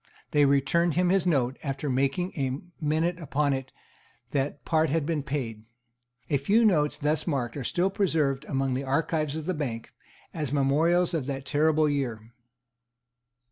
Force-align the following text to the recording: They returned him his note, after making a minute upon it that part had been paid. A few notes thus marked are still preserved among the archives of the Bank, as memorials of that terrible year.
They 0.31 0.45
returned 0.45 0.95
him 0.95 1.09
his 1.09 1.27
note, 1.27 1.59
after 1.61 1.87
making 1.87 2.31
a 2.33 2.57
minute 2.83 3.19
upon 3.19 3.53
it 3.53 3.71
that 4.31 4.65
part 4.65 4.89
had 4.89 5.05
been 5.05 5.21
paid. 5.21 5.65
A 6.27 6.37
few 6.37 6.65
notes 6.65 6.97
thus 6.97 7.27
marked 7.27 7.55
are 7.55 7.63
still 7.63 7.91
preserved 7.91 8.43
among 8.45 8.73
the 8.73 8.83
archives 8.83 9.35
of 9.35 9.45
the 9.45 9.53
Bank, 9.53 9.91
as 10.33 10.51
memorials 10.51 11.13
of 11.13 11.27
that 11.27 11.45
terrible 11.45 11.87
year. 11.87 12.33